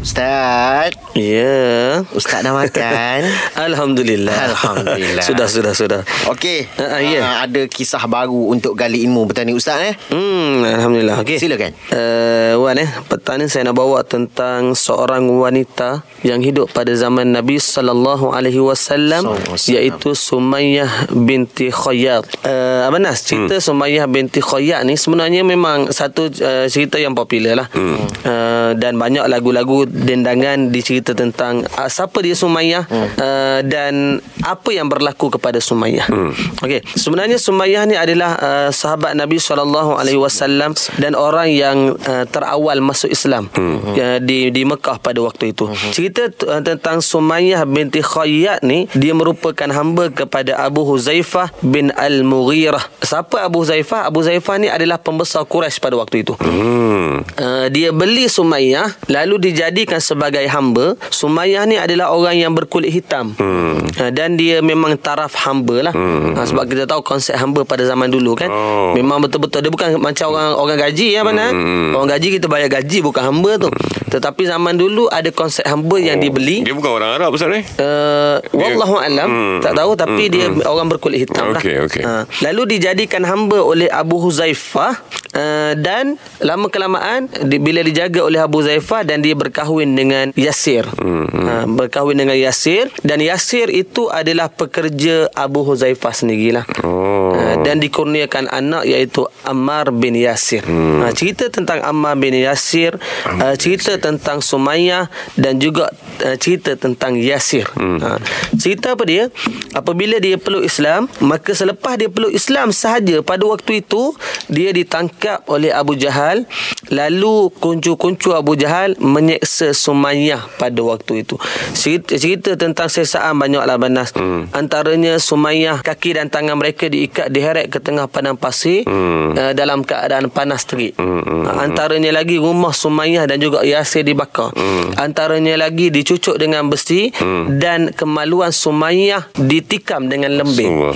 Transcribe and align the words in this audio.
Ustaz 0.00 0.96
Ya. 1.12 2.00
Ustaz 2.16 2.40
dah 2.40 2.56
makan 2.56 3.20
Alhamdulillah. 3.68 4.32
Alhamdulillah. 4.32 5.20
sudah, 5.20 5.44
sudah, 5.44 5.76
sudah. 5.76 6.00
Okey 6.32 6.64
Ah, 6.80 6.96
ah, 6.96 7.00
ya. 7.04 7.20
Ah, 7.20 7.36
Ada 7.44 7.68
kisah 7.68 8.00
baru 8.08 8.48
Untuk 8.48 8.72
gali 8.72 9.04
ilmu 9.04 9.28
Petani 9.28 9.52
Ustaz 9.52 9.76
eh 9.84 9.94
Hmm, 10.08 10.64
Alhamdulillah. 10.64 11.20
Okey. 11.20 11.36
Silakan. 11.36 11.76
Uh, 11.92 12.56
Wan 12.64 12.80
eh, 12.80 12.88
petang 13.12 13.36
ni 13.36 13.46
saya 13.46 13.68
nak 13.68 13.76
bawa 13.76 14.00
tentang 14.00 14.72
seorang 14.72 15.28
wanita 15.28 16.00
yang 16.24 16.40
hidup 16.40 16.72
pada 16.72 16.92
zaman 16.92 17.32
Nabi 17.32 17.60
sallallahu 17.60 18.32
alaihi 18.32 18.60
wasallam 18.60 19.36
iaitu 19.68 20.12
Sumayyah 20.16 21.12
binti 21.12 21.68
Khayyat. 21.68 22.24
Uh, 22.44 22.84
Abang 22.88 23.04
Nas, 23.04 23.24
cerita 23.24 23.56
hmm. 23.56 23.64
Sumayyah 23.64 24.04
binti 24.08 24.40
Khayyat 24.40 24.84
ni 24.84 24.96
sebenarnya 24.96 25.44
memang 25.44 25.88
satu 25.92 26.28
uh, 26.40 26.66
cerita 26.68 26.96
yang 27.00 27.12
popular 27.16 27.64
lah. 27.64 27.68
Hmm. 27.72 27.96
Uh, 28.24 28.70
dan 28.76 28.96
banyak 29.00 29.24
lagu-lagu 29.26 29.89
dendangan 29.90 30.70
dicerita 30.70 31.12
tentang 31.12 31.66
uh, 31.74 31.90
siapa 31.90 32.22
dia 32.22 32.38
Sumayyah 32.38 32.86
hmm. 32.86 33.08
uh, 33.18 33.60
dan 33.66 34.22
apa 34.46 34.70
yang 34.70 34.86
berlaku 34.86 35.34
kepada 35.34 35.58
Sumayyah. 35.58 36.06
Hmm. 36.06 36.32
Okey, 36.62 36.86
sebenarnya 36.94 37.36
Sumayyah 37.36 37.84
ni 37.90 37.98
adalah 37.98 38.38
uh, 38.38 38.70
sahabat 38.70 39.18
Nabi 39.18 39.42
sallallahu 39.42 39.98
alaihi 39.98 40.16
wasallam 40.16 40.78
dan 40.96 41.18
orang 41.18 41.50
yang 41.50 41.98
uh, 42.06 42.24
terawal 42.30 42.78
masuk 42.78 43.10
Islam 43.10 43.50
hmm. 43.50 43.78
uh, 43.98 44.18
di 44.22 44.54
di 44.54 44.62
Mekah 44.62 45.02
pada 45.02 45.18
waktu 45.20 45.50
itu. 45.50 45.66
Hmm. 45.66 45.92
Cerita 45.92 46.30
uh, 46.46 46.62
tentang 46.62 47.02
Sumayyah 47.02 47.66
binti 47.66 48.00
Khayyat 48.00 48.62
ni 48.62 48.86
dia 48.94 49.12
merupakan 49.12 49.66
hamba 49.68 50.08
kepada 50.14 50.56
Abu 50.62 50.86
Huzaifah 50.86 51.50
bin 51.60 51.90
Al-Mughirah. 51.92 52.86
Siapa 53.02 53.42
Abu 53.42 53.66
Huzaifah? 53.66 54.06
Abu 54.06 54.22
Huzaifah 54.22 54.56
ni 54.62 54.68
adalah 54.70 55.02
pembesar 55.02 55.42
Quraisy 55.44 55.82
pada 55.82 55.98
waktu 55.98 56.22
itu. 56.22 56.38
Hmm. 56.38 57.26
Uh, 57.34 57.66
dia 57.72 57.90
beli 57.90 58.30
Sumayyah 58.30 59.10
lalu 59.10 59.50
dijadikan 59.80 60.00
sebagai 60.04 60.44
hamba. 60.44 60.92
Sumayyah 61.08 61.64
ni 61.64 61.80
adalah 61.80 62.12
orang 62.12 62.36
yang 62.36 62.52
berkulit 62.52 62.92
hitam. 62.92 63.32
Hmm. 63.40 63.80
Uh, 63.96 64.10
dan 64.12 64.36
dia 64.36 64.60
memang 64.60 64.92
taraf 65.00 65.32
hamba 65.48 65.90
lah. 65.90 65.94
Hmm. 65.96 66.36
Uh, 66.36 66.44
sebab 66.44 66.68
kita 66.68 66.84
tahu 66.84 67.00
konsep 67.00 67.32
hamba 67.32 67.64
pada 67.64 67.88
zaman 67.88 68.12
dulu 68.12 68.36
kan. 68.36 68.52
Oh. 68.52 68.92
Memang 68.92 69.24
betul-betul 69.24 69.64
dia 69.64 69.72
bukan 69.72 69.96
macam 69.96 70.36
orang 70.36 70.52
orang 70.52 70.78
gaji 70.84 71.16
ya 71.16 71.24
mana. 71.24 71.48
Hmm. 71.48 71.96
Orang 71.96 72.12
gaji 72.12 72.36
kita 72.36 72.46
bayar 72.46 72.68
gaji 72.68 73.00
bukan 73.00 73.22
hamba 73.24 73.56
tu. 73.56 73.68
Tetapi 74.10 74.42
zaman 74.44 74.76
dulu 74.76 75.08
ada 75.08 75.32
konsep 75.32 75.64
hamba 75.64 75.96
yang 75.96 76.20
dibeli. 76.20 76.60
Dia 76.60 76.76
bukan 76.76 76.92
orang 77.00 77.10
Arab 77.16 77.32
Ustaz 77.32 77.48
ni 77.48 77.62
Uh, 77.80 78.42
wallahu 78.52 78.98
alam 78.98 79.28
Hmm. 79.30 79.58
tak 79.62 79.78
tahu 79.78 79.94
tapi 79.94 80.26
Hmm, 80.26 80.32
dia 80.34 80.46
hmm. 80.50 80.66
orang 80.66 80.90
berkulit 80.90 81.22
hitam 81.22 81.54
Okey, 81.54 81.70
lah. 81.76 81.86
okey. 81.86 82.02
Uh, 82.02 82.22
lalu 82.42 82.76
dijadikan 82.76 83.22
hamba 83.22 83.62
oleh 83.62 83.86
Abu 83.86 84.18
Huzaifah 84.18 84.98
uh, 85.32 85.72
dan 85.78 86.18
lama 86.42 86.66
kelamaan 86.66 87.30
di, 87.46 87.62
bila 87.62 87.80
dijaga 87.80 88.26
oleh 88.26 88.42
Abu 88.42 88.60
Huzaifah 88.60 89.06
dan 89.06 89.22
dia 89.22 89.38
berkahwin 89.38 89.69
dengan 89.78 90.34
Yasir. 90.34 90.88
Hmm, 90.98 91.28
Uh, 91.30 91.66
berkahwin 91.66 92.18
dengan 92.18 92.36
Yasir 92.36 92.92
dan 93.02 93.18
Yasir 93.18 93.72
itu 93.72 94.06
adalah 94.12 94.52
pekerja 94.52 95.30
Abu 95.32 95.66
Huzaifah 95.66 96.12
sendirilah. 96.14 96.64
Oh. 96.84 97.34
Uh, 97.34 97.62
dan 97.62 97.78
dikurniakan 97.80 98.50
anak 98.50 98.86
iaitu 98.86 99.26
Ammar 99.46 99.90
bin 99.94 100.14
Yasir. 100.18 100.62
Hmm. 100.66 101.02
Uh, 101.02 101.12
cerita 101.14 101.48
tentang 101.48 101.80
Ammar 101.82 102.18
bin 102.18 102.34
Yasir, 102.36 102.98
uh, 103.26 103.54
cerita 103.56 103.96
tentang 103.96 104.42
Sumayyah 104.42 105.10
dan 105.38 105.58
juga 105.58 105.90
uh, 106.24 106.36
cerita 106.36 106.76
tentang 106.76 107.16
Yasir. 107.16 107.66
Hmm. 107.76 107.98
Uh, 108.00 108.18
cerita 108.56 108.94
apa 108.94 109.04
dia? 109.06 109.28
Apabila 109.72 110.18
dia 110.18 110.36
peluk 110.36 110.66
Islam, 110.66 111.06
maka 111.22 111.54
selepas 111.54 111.96
dia 111.96 112.10
peluk 112.10 112.32
Islam 112.32 112.70
sahaja 112.74 113.22
pada 113.24 113.44
waktu 113.46 113.84
itu 113.84 114.14
dia 114.50 114.70
ditangkap 114.74 115.46
oleh 115.46 115.70
Abu 115.70 115.94
Jahal 115.94 116.46
lalu 116.90 117.48
kuncu-kuncu 117.62 118.34
Abu 118.34 118.58
Jahal 118.58 118.98
menyeksa 118.98 119.70
Sumayyah 119.70 120.42
pada 120.58 120.80
waktu 120.82 121.22
itu. 121.22 121.38
Cerita, 121.72 122.18
cerita 122.18 122.50
tentang 122.58 122.90
sesaan 122.90 123.38
banyaklah 123.38 123.78
banas. 123.78 124.10
Hmm. 124.12 124.50
Antaranya 124.50 125.16
Sumayyah 125.16 125.80
kaki 125.86 126.18
dan 126.18 126.28
tangan 126.28 126.58
mereka 126.58 126.90
diikat 126.90 127.30
diheret 127.30 127.70
ke 127.70 127.78
tengah 127.78 128.10
padang 128.10 128.34
pasir 128.34 128.82
hmm. 128.84 129.38
uh, 129.38 129.52
dalam 129.54 129.86
keadaan 129.86 130.28
panas 130.28 130.66
terik. 130.66 130.98
Hmm. 130.98 131.46
Uh, 131.46 131.62
antaranya 131.62 132.10
lagi 132.10 132.42
rumah 132.42 132.74
Sumayyah 132.74 133.30
dan 133.30 133.38
juga 133.38 133.62
Yasir 133.62 134.02
dibakar. 134.02 134.50
Hmm. 134.52 134.98
Antaranya 134.98 135.54
lagi 135.54 135.94
dicucuk 136.10 136.42
dengan 136.42 136.66
besi 136.66 137.14
hmm. 137.14 137.62
dan 137.62 137.94
kemaluan 137.94 138.50
Sumayyah 138.50 139.30
ditikam 139.38 140.10
dengan 140.10 140.42
lembing. 140.42 140.90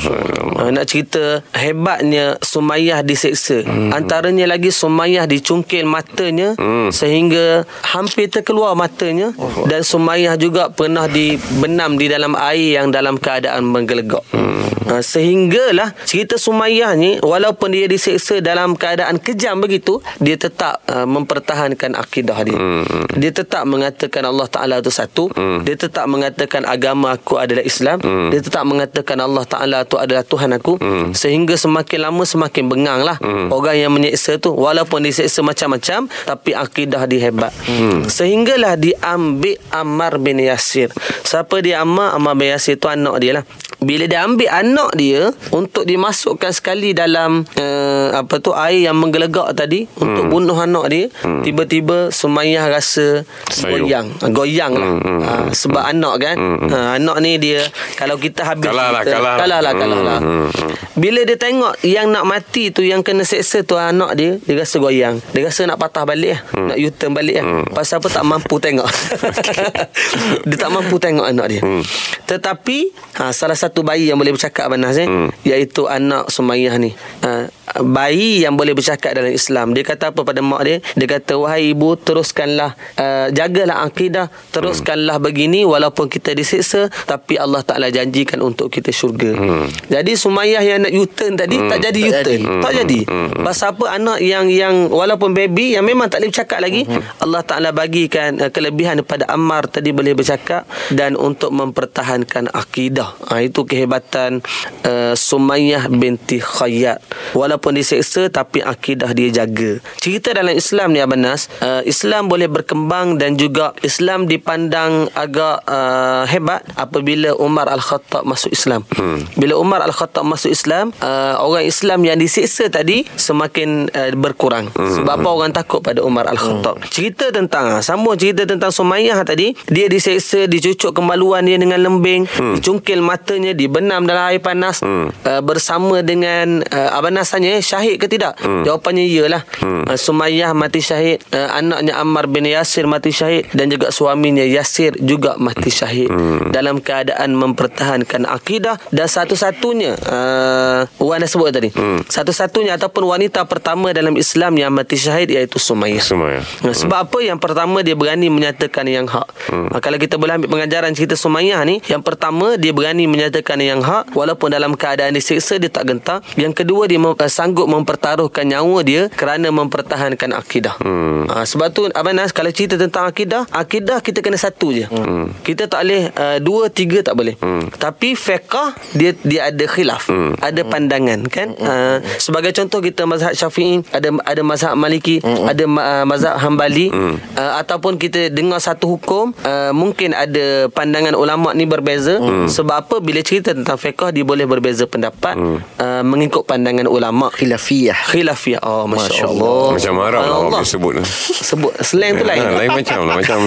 Uh, 0.59 0.75
nak 0.75 0.91
cerita 0.91 1.39
hebatnya 1.55 2.35
Sumayyah 2.43 3.07
diseksa. 3.07 3.63
Hmm. 3.63 3.95
Antaranya 3.95 4.51
lagi 4.51 4.75
Sumayyah 4.75 5.31
dicungkil 5.31 5.87
matanya 5.87 6.59
hmm. 6.59 6.91
sehingga 6.91 7.63
hampir 7.95 8.27
terkeluar 8.27 8.75
matanya 8.75 9.31
oh. 9.39 9.71
dan 9.71 9.87
Sumayyah 9.87 10.35
juga 10.35 10.75
pernah 10.75 11.07
dibenam 11.07 11.95
di 11.95 12.11
dalam 12.11 12.35
air 12.35 12.83
yang 12.83 12.91
dalam 12.91 13.15
keadaan 13.15 13.71
menggelegak. 13.71 14.27
Hmm. 14.35 14.67
Uh, 14.91 14.99
sehinggalah 14.99 15.95
cerita 16.03 16.35
Sumayyah 16.43 16.99
ni 16.99 17.23
walaupun 17.23 17.71
dia 17.71 17.87
diseksa 17.87 18.43
dalam 18.43 18.75
keadaan 18.75 19.23
kejam 19.23 19.63
begitu 19.63 20.03
dia 20.19 20.35
tetap 20.35 20.83
uh, 20.91 21.07
mempertahankan 21.07 21.95
akidah 21.95 22.43
dia. 22.43 22.59
Hmm. 22.59 23.07
Dia 23.15 23.31
tetap 23.31 23.63
mengatakan 23.71 24.27
Allah 24.27 24.51
Taala 24.51 24.83
itu 24.83 24.91
satu. 25.05 25.29
Hmm. 25.37 25.63
Dia 25.63 25.77
tetap 25.77 26.09
mengatakan 26.09 26.65
agama 26.65 27.15
aku 27.15 27.37
adalah 27.37 27.61
Islam. 27.61 28.01
Hmm. 28.01 28.33
Dia 28.33 28.41
tetap 28.41 28.65
mengatakan 28.65 29.21
Allah 29.21 29.45
Taala 29.45 29.85
itu 29.85 29.97
adalah 30.01 30.25
Tuhan 30.25 30.51
aku. 30.57 30.81
Hmm. 30.81 31.13
Sehingga 31.13 31.55
semakin 31.55 32.09
lama 32.09 32.25
semakin 32.25 32.65
bengang 32.67 33.01
lah 33.05 33.21
hmm. 33.21 33.53
orang 33.53 33.77
yang 33.77 33.93
menyeksa 33.93 34.41
tu 34.41 34.57
walaupun 34.57 35.05
diseksa 35.05 35.45
macam-macam 35.45 36.09
tapi 36.25 36.51
akidah 36.57 37.05
dia 37.05 37.31
hebat. 37.31 37.53
Hmm. 37.69 38.09
Sehinggalah 38.09 38.81
diambil 38.81 39.61
Ammar 39.71 40.17
bin 40.19 40.41
Yasir. 40.41 40.89
Siapa 41.23 41.61
dia 41.61 41.85
Ammar? 41.85 42.17
Ammar 42.17 42.35
bin 42.35 42.51
Yasir 42.51 42.81
tu 42.81 42.89
anak 42.89 43.21
dia 43.21 43.41
lah. 43.41 43.45
Bila 43.85 44.09
dia 44.09 44.25
ambil 44.25 44.49
anak 44.49 44.91
dia 44.97 45.29
untuk 45.53 45.85
dimasukkan 45.85 46.51
sekali 46.51 46.97
dalam 46.97 47.45
uh, 47.61 48.09
apa 48.17 48.41
tu 48.41 48.57
air 48.57 48.89
yang 48.89 48.97
menggelegak 48.97 49.53
tadi 49.53 49.85
hmm. 49.85 50.01
untuk 50.01 50.25
bunuh 50.33 50.57
anak 50.57 50.85
dia, 50.89 51.05
hmm. 51.23 51.45
tiba-tiba 51.45 52.09
Sumayyah 52.09 52.73
rasa 52.73 53.29
Sayang. 53.53 53.71
goyang, 53.71 54.07
goyang 54.33 54.73
lah. 54.75 54.91
Hmm, 54.91 55.03
hmm, 55.05 55.13
Uh, 55.25 55.49
sebab 55.57 55.81
anak 55.81 56.15
kan, 56.21 56.37
Hmm, 56.37 56.57
hmm. 56.61 56.69
uh, 56.69 56.91
anak 57.01 57.17
ni 57.25 57.33
dia 57.41 57.65
kalau 57.97 58.21
kita 58.21 58.45
habis 58.45 58.69
Kalah 58.69 58.93
lah, 58.93 59.03
kita, 59.03 59.17
kalah 59.17 59.25
lah. 59.25 59.39
kalah 59.41 59.61
lah, 59.61 59.73
kalah 59.73 60.01
lah. 60.01 60.19
Hmm, 60.21 60.49
hmm, 60.53 60.73
Bila 60.95 61.21
dia 61.25 61.37
tengok 61.37 61.81
yang 61.83 62.13
nak 62.13 62.25
mati 62.25 62.69
tu 62.71 62.85
yang 62.85 63.01
kena 63.01 63.25
seksa 63.25 63.65
tu 63.65 63.77
anak 63.77 64.17
dia, 64.17 64.37
dia 64.41 64.55
rasa 64.57 64.77
goyang. 64.79 65.17
Dia 65.33 65.49
rasa 65.49 65.65
nak 65.65 65.81
patah 65.81 66.05
balik 66.05 66.37
lah, 66.37 66.41
Hmm. 66.55 66.67
nak 66.71 66.77
U-turn 66.79 67.13
balik 67.13 67.41
lah. 67.41 67.45
Pasal 67.73 68.01
apa 68.01 68.09
tak 68.09 68.25
mampu 68.25 68.57
tengok. 68.61 68.85
dia 70.49 70.57
tak 70.57 70.71
mampu 70.71 70.97
tengok 71.01 71.27
anak 71.27 71.47
dia. 71.51 71.61
Hmm. 71.65 71.83
Tetapi 72.25 72.79
ha, 73.19 73.33
salah 73.33 73.57
satu 73.57 73.74
bayi 73.81 74.13
yang 74.13 74.21
boleh 74.21 74.31
bercakap 74.31 74.71
Banas 74.71 75.01
eh, 75.01 75.09
Hmm. 75.09 75.33
iaitu 75.43 75.89
anak 75.89 76.31
Sumayyah 76.31 76.77
ni. 76.79 76.93
Ha, 77.25 77.49
bayi 77.83 78.45
yang 78.45 78.55
boleh 78.55 78.77
bercakap 78.77 79.17
dalam 79.17 79.33
Islam. 79.33 79.73
Dia 79.73 79.83
kata 79.87 80.13
apa 80.13 80.21
pada 80.23 80.41
mak 80.45 80.63
dia? 80.67 80.77
Dia 80.95 81.07
kata 81.19 81.41
wahai 81.41 81.73
ibu 81.73 81.97
teruskanlah 81.97 82.77
uh, 82.97 83.29
jagalah 83.33 83.87
akidah, 83.87 84.29
teruskanlah 84.53 85.17
begini 85.19 85.65
walaupun 85.65 86.07
kita 86.07 86.37
disiksa 86.37 86.93
tapi 87.09 87.41
Allah 87.41 87.65
Taala 87.65 87.89
janjikan 87.89 88.45
untuk 88.45 88.69
kita 88.69 88.93
syurga. 88.93 89.33
Hmm. 89.35 89.67
Jadi 89.89 90.13
Sumayyah 90.15 90.63
yang 90.63 90.81
nak 90.85 90.93
U-turn 90.95 91.35
tadi 91.35 91.57
tak 91.57 91.79
jadi 91.81 92.03
Tak 92.05 92.11
U-turn. 92.11 92.41
jadi. 92.43 92.61
Tak 92.61 92.73
jadi. 92.85 93.01
Pasal 93.41 93.69
apa 93.75 93.85
anak 93.97 94.19
yang 94.21 94.47
yang 94.53 94.75
walaupun 94.93 95.33
baby 95.33 95.75
yang 95.75 95.85
memang 95.89 96.13
tak 96.13 96.21
boleh 96.21 96.31
bercakap 96.31 96.59
lagi, 96.61 96.83
Allah 97.21 97.43
Taala 97.43 97.71
bagikan 97.73 98.39
uh, 98.39 98.51
kelebihan 98.53 99.01
kepada 99.03 99.25
Ammar 99.33 99.67
tadi 99.67 99.91
boleh 99.91 100.13
bercakap 100.13 100.69
dan 100.93 101.17
untuk 101.17 101.51
mempertahankan 101.51 102.53
akidah. 102.53 103.17
Ha, 103.33 103.41
itu 103.41 103.65
kehebatan 103.65 104.45
uh, 104.85 105.15
Sumayyah 105.17 105.89
binti 105.89 106.39
Khayyat. 106.39 107.01
Walaupun 107.33 107.54
diseksa 107.59 108.31
tapi 108.31 108.63
akidah 108.63 109.11
dia 109.13 109.31
jaga. 109.31 109.79
Cerita 110.01 110.33
dalam 110.33 110.55
Islam 110.55 110.95
ni 110.95 111.03
Abang 111.03 111.21
Nas, 111.21 111.51
uh, 111.61 111.83
Islam 111.85 112.31
boleh 112.31 112.47
berkembang 112.47 113.19
dan 113.19 113.35
juga 113.35 113.75
Islam 113.83 114.31
dipandang 114.31 115.11
agak 115.13 115.67
uh, 115.67 116.25
hebat 116.29 116.63
apabila 116.79 117.35
Umar 117.37 117.69
Al-Khattab 117.69 118.25
masuk 118.25 118.55
Islam. 118.55 118.87
Hmm. 118.95 119.27
Bila 119.37 119.59
Umar 119.59 119.83
Al-Khattab 119.85 120.25
masuk 120.25 120.51
Islam, 120.55 120.95
uh, 121.03 121.39
orang 121.43 121.67
Islam 121.67 122.01
yang 122.07 122.17
diseksa 122.17 122.71
tadi 122.71 123.05
semakin 123.19 123.91
uh, 123.91 124.11
berkurang. 124.15 124.71
Hmm. 124.73 125.03
Sebab 125.03 125.15
apa 125.21 125.29
orang 125.29 125.53
takut 125.53 125.81
pada 125.83 126.01
Umar 126.01 126.31
Al-Khattab. 126.31 126.81
Hmm. 126.81 126.89
Cerita 126.89 127.29
tentang 127.35 127.83
sambung 127.83 128.17
cerita 128.17 128.47
tentang 128.47 128.71
Sumayyah 128.71 129.23
tadi, 129.27 129.53
dia 129.69 129.91
diseksa, 129.91 130.47
dicucuk 130.47 130.95
kemaluan 130.95 131.45
dia 131.45 131.59
dengan 131.59 131.83
lembing, 131.83 132.27
hmm. 132.27 132.55
dicungkil 132.61 133.03
matanya, 133.03 133.53
dibenam 133.53 134.07
dalam 134.07 134.31
air 134.31 134.41
panas 134.41 134.81
hmm. 134.81 135.07
uh, 135.27 135.43
bersama 135.43 136.01
dengan 136.01 136.63
uh, 136.71 136.97
Abang 136.97 137.15
Nas 137.15 137.31
asalnya 137.45 137.61
eh, 137.61 137.63
syahid 137.63 137.97
ke 138.01 138.07
tidak? 138.09 138.33
Hmm. 138.41 138.65
Jawapannya 138.65 139.05
iyalah. 139.05 139.43
Hmm. 139.61 139.85
Uh, 139.85 139.99
Sumayyah 139.99 140.57
mati 140.57 140.81
syahid, 140.81 141.21
uh, 141.33 141.49
anaknya 141.53 142.01
Ammar 142.01 142.27
bin 142.27 142.49
Yasir 142.49 142.89
mati 142.89 143.13
syahid 143.13 143.49
dan 143.53 143.69
juga 143.69 143.93
suaminya 143.93 144.43
Yasir 144.45 144.97
juga 145.01 145.37
mati 145.37 145.69
syahid 145.69 146.09
hmm. 146.09 146.51
dalam 146.51 146.81
keadaan 146.81 147.37
mempertahankan 147.37 148.25
akidah 148.25 148.81
dan 148.89 149.07
satu-satunya 149.07 149.97
uh, 150.09 150.89
Wan 151.01 151.21
dah 151.21 151.29
sebut 151.29 151.53
tadi. 151.53 151.69
Hmm. 151.75 152.01
Satu-satunya 152.09 152.81
ataupun 152.81 153.05
wanita 153.05 153.45
pertama 153.45 153.93
dalam 153.93 154.17
Islam 154.17 154.57
yang 154.57 154.73
mati 154.73 154.97
syahid 154.97 155.29
iaitu 155.29 155.61
Sumayyah. 155.61 156.05
Sumayyah. 156.05 156.45
Hmm. 156.65 156.73
Sebab 156.73 156.99
apa? 157.11 157.19
Yang 157.21 157.39
pertama 157.45 157.85
dia 157.85 157.97
berani 157.99 158.33
menyatakan 158.33 158.89
yang 158.89 159.05
hak. 159.05 159.29
Hmm. 159.53 159.69
Kalau 159.79 159.99
kita 160.01 160.17
boleh 160.17 160.41
ambil 160.41 160.49
pengajaran 160.49 160.97
cerita 160.97 161.15
Sumayyah 161.19 161.61
ni, 161.69 161.85
yang 161.91 162.01
pertama 162.01 162.57
dia 162.57 162.73
berani 162.73 163.05
menyatakan 163.05 163.61
yang 163.61 163.85
hak 163.85 164.17
walaupun 164.17 164.49
dalam 164.55 164.73
keadaan 164.79 165.13
disiksa 165.13 165.61
dia 165.61 165.69
tak 165.69 165.85
gentar. 165.91 166.25
Yang 166.39 166.65
kedua 166.65 166.89
dia 166.89 167.01
sanggup 167.35 167.67
mempertaruhkan 167.67 168.47
nyawa 168.47 168.79
dia 168.87 169.11
kerana 169.11 169.51
mempertahankan 169.51 170.31
akidah. 170.39 170.79
Hmm. 170.79 171.27
Uh, 171.27 171.43
sebab 171.43 171.75
tu 171.75 171.91
Abang 171.91 172.15
Nas 172.15 172.31
kalau 172.31 172.55
cerita 172.55 172.79
tentang 172.79 173.11
akidah, 173.11 173.51
akidah 173.51 173.99
kita 173.99 174.23
kena 174.23 174.39
satu 174.39 174.71
je. 174.71 174.87
Hmm. 174.87 175.35
Kita 175.43 175.67
tak 175.67 175.83
boleh 175.83 176.15
uh, 176.15 176.39
dua 176.39 176.71
tiga 176.71 177.03
tak 177.03 177.19
boleh. 177.19 177.35
Hmm. 177.43 177.67
Tapi 177.75 178.15
fiqh 178.15 178.55
dia 178.95 179.11
dia 179.27 179.51
ada 179.51 179.65
khilaf, 179.67 180.07
hmm. 180.07 180.39
ada 180.39 180.63
pandangan 180.63 181.21
kan. 181.27 181.49
Uh, 181.59 181.99
sebagai 182.23 182.55
contoh 182.55 182.79
kita 182.79 183.03
mazhab 183.03 183.35
Syafi'i, 183.35 183.83
ada 183.91 184.15
ada 184.23 184.43
mazhab 184.47 184.79
Maliki, 184.79 185.19
hmm. 185.19 185.45
ada 185.51 185.65
uh, 185.67 186.05
mazhab 186.07 186.39
Hambali 186.39 186.93
hmm. 186.93 187.15
uh, 187.35 187.53
ataupun 187.65 187.97
kita 187.97 188.29
dengar 188.29 188.61
satu 188.61 188.97
hukum 188.97 189.33
uh, 189.45 189.73
mungkin 189.73 190.13
ada 190.13 190.69
pandangan 190.69 191.17
ulama 191.17 191.57
ni 191.57 191.65
berbeza 191.65 192.21
hmm. 192.21 192.53
sebab 192.53 192.77
apa 192.85 192.97
bila 193.01 193.25
cerita 193.25 193.57
tentang 193.57 193.81
fiqh 193.81 194.13
dia 194.13 194.25
boleh 194.27 194.45
berbeza 194.45 194.85
pendapat 194.85 195.35
hmm. 195.35 195.59
uh, 195.81 196.03
mengikut 196.05 196.45
pandangan 196.45 196.85
ulama 196.85 197.24
Khilafiyah. 197.33 197.99
khilafiyah. 198.11 198.61
Oh 198.65 198.85
masya, 198.91 199.09
Masya 199.09 199.25
Allah. 199.31 199.45
Allah. 199.45 199.73
Macam 199.77 199.95
Arab 200.01 200.23
lah 200.23 200.37
Allah. 200.37 200.51
orang 200.59 200.67
sebut. 200.67 200.95
Sebut 201.23 201.73
slang 201.85 202.21
tu 202.21 202.25
lain. 202.27 202.43
Ha, 202.43 202.59
lain 202.59 202.71
macam 202.73 202.99
lah 203.07 203.17
Macam 203.21 203.39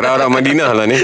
Arab-Arab 0.00 0.28
Madinah 0.32 0.70
lah 0.74 0.84
ni. 0.88 0.96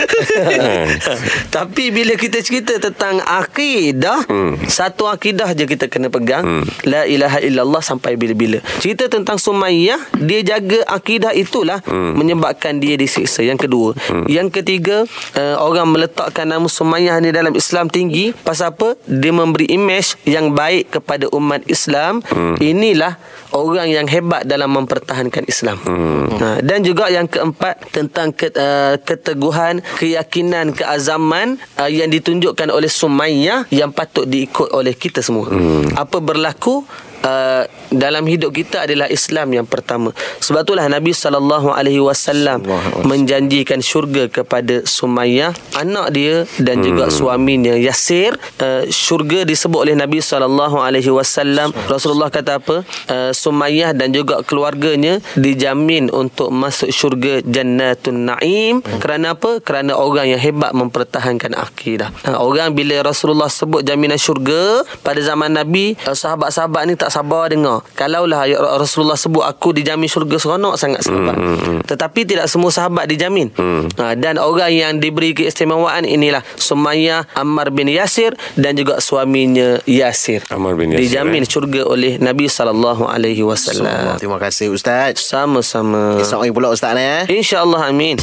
Tapi 1.56 1.84
bila 1.94 2.14
kita 2.18 2.38
cerita 2.42 2.76
tentang 2.80 3.20
akidah, 3.22 4.24
hmm. 4.26 4.68
satu 4.68 5.06
akidah 5.06 5.52
je 5.54 5.64
kita 5.64 5.86
kena 5.86 6.08
pegang. 6.08 6.44
Hmm. 6.44 6.64
La 6.88 7.04
ilaha 7.04 7.38
illallah 7.44 7.82
sampai 7.84 8.16
bila-bila. 8.18 8.58
Cerita 8.80 9.06
tentang 9.06 9.36
Sumayyah, 9.38 10.00
dia 10.18 10.40
jaga 10.42 10.82
akidah 10.88 11.32
itulah 11.36 11.80
hmm. 11.84 12.16
menyebabkan 12.18 12.80
dia 12.82 12.96
disiksa. 12.98 13.44
Yang 13.44 13.68
kedua. 13.68 13.90
Hmm. 14.08 14.24
Yang 14.26 14.60
ketiga, 14.60 15.04
uh, 15.36 15.56
orang 15.60 15.92
meletakkan 15.92 16.48
nama 16.48 16.66
Sumayyah 16.66 17.20
ni 17.22 17.30
dalam 17.30 17.54
Islam 17.54 17.92
tinggi. 17.92 18.32
Pasal 18.32 18.74
apa? 18.74 18.96
Dia 19.06 19.32
memberi 19.32 19.68
image 19.70 20.18
yang 20.24 20.52
baik 20.52 20.98
kepada 20.98 21.30
umat 21.34 21.64
Islam. 21.68 22.17
Hmm. 22.26 22.56
Inilah 22.58 23.16
orang 23.54 23.88
yang 23.88 24.06
hebat 24.06 24.44
dalam 24.44 24.74
mempertahankan 24.74 25.44
Islam. 25.48 25.78
Hmm. 25.82 26.26
Ha, 26.38 26.46
dan 26.60 26.84
juga 26.84 27.08
yang 27.08 27.26
keempat 27.26 27.92
tentang 27.94 28.34
ke, 28.34 28.52
uh, 28.52 29.00
keteguhan, 29.00 29.80
keyakinan, 29.98 30.76
keazaman 30.76 31.56
uh, 31.80 31.90
yang 31.90 32.12
ditunjukkan 32.12 32.68
oleh 32.68 32.90
Sumayyah 32.90 33.70
yang 33.72 33.90
patut 33.94 34.28
diikut 34.28 34.70
oleh 34.74 34.92
kita 34.92 35.24
semua. 35.24 35.48
Hmm. 35.48 35.92
Apa 35.96 36.20
berlaku 36.20 36.84
Uh, 37.18 37.66
dalam 37.90 38.22
hidup 38.28 38.54
kita 38.54 38.84
adalah 38.84 39.10
Islam 39.10 39.50
yang 39.50 39.66
pertama. 39.66 40.14
Sebab 40.38 40.62
itulah 40.62 40.86
Nabi 40.86 41.10
sallallahu 41.16 41.72
alaihi 41.72 41.98
wasallam 41.98 42.62
menjanjikan 43.02 43.80
syurga 43.80 44.28
kepada 44.28 44.84
Sumayyah, 44.84 45.56
anak 45.74 46.14
dia 46.14 46.44
dan 46.62 46.84
juga 46.84 47.08
suaminya 47.08 47.74
Yasir. 47.74 48.36
Uh, 48.60 48.86
syurga 48.92 49.42
disebut 49.42 49.88
oleh 49.88 49.94
Nabi 49.98 50.22
sallallahu 50.22 50.78
alaihi 50.78 51.10
wasallam. 51.10 51.74
Rasulullah 51.90 52.30
kata 52.30 52.62
apa? 52.62 52.86
Uh, 53.08 53.32
Sumayyah 53.34 53.96
dan 53.96 54.14
juga 54.14 54.44
keluarganya 54.46 55.18
dijamin 55.34 56.12
untuk 56.14 56.54
masuk 56.54 56.92
syurga 56.92 57.40
Jannatun 57.42 58.30
Naim. 58.30 58.84
Kerana 59.02 59.34
apa? 59.34 59.58
Kerana 59.64 59.96
orang 59.96 60.30
yang 60.30 60.40
hebat 60.40 60.70
mempertahankan 60.76 61.56
akidah. 61.56 62.14
Uh, 62.22 62.38
orang 62.38 62.76
bila 62.76 63.00
Rasulullah 63.00 63.50
sebut 63.50 63.82
jaminan 63.82 64.20
syurga 64.20 64.84
pada 65.00 65.18
zaman 65.24 65.56
Nabi, 65.56 65.96
uh, 66.04 66.14
sahabat-sahabat 66.14 66.82
ni 66.84 66.94
tak 66.94 67.07
sabar 67.10 67.50
dengar. 67.50 67.84
Kalaulah 67.94 68.44
ya 68.48 68.58
Rasulullah 68.60 69.18
sebut 69.18 69.44
aku 69.44 69.72
dijamin 69.74 70.06
syurga 70.06 70.36
seronok 70.38 70.74
sangat 70.76 71.04
sahabat. 71.04 71.36
Hmm, 71.36 71.58
hmm. 71.58 71.80
Tetapi 71.86 72.20
tidak 72.24 72.46
semua 72.46 72.70
sahabat 72.70 73.08
dijamin. 73.08 73.50
Hmm. 73.56 73.88
Ha, 73.96 74.14
dan 74.14 74.38
orang 74.38 74.72
yang 74.72 74.92
diberi 74.98 75.32
keistimewaan 75.34 76.04
inilah 76.04 76.44
Sumayyah 76.56 77.30
Ammar 77.34 77.72
bin 77.72 77.88
Yasir 77.88 78.36
dan 78.54 78.76
juga 78.76 79.00
suaminya 79.02 79.80
Yasir. 79.88 80.44
Ammar 80.52 80.76
bin 80.76 80.94
Yasir, 80.94 81.02
Dijamin 81.08 81.42
eh? 81.44 81.48
syurga 81.48 81.82
oleh 81.88 82.20
Nabi 82.20 82.46
sallallahu 82.46 83.08
alaihi 83.08 83.42
wasallam. 83.42 84.20
Terima 84.20 84.38
kasih 84.38 84.72
Ustaz. 84.72 85.20
Sama-sama. 85.24 86.20
Esok 86.20 86.46
pula 86.52 86.72
Ustaz 86.72 86.94
ni 86.94 87.02
eh. 87.02 87.24
InsyaAllah 87.28 87.88
amin. 87.90 88.20